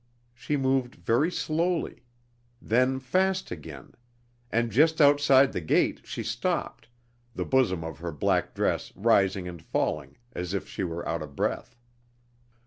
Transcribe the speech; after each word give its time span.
She 0.33 0.57
moved 0.57 0.95
very 0.95 1.29
slowly; 1.31 2.01
then 2.59 2.99
fast 2.99 3.51
again; 3.51 3.93
and 4.51 4.71
just 4.71 4.99
outside 4.99 5.53
the 5.53 5.61
gate 5.61 6.01
she 6.05 6.23
stopped, 6.23 6.87
the 7.35 7.45
bosom 7.45 7.83
of 7.83 7.99
her 7.99 8.11
black 8.11 8.55
dress 8.55 8.91
rising 8.95 9.47
and 9.47 9.61
falling 9.61 10.17
as 10.33 10.55
if 10.55 10.67
she 10.67 10.83
were 10.83 11.07
out 11.07 11.21
of 11.21 11.35
breath. 11.35 11.75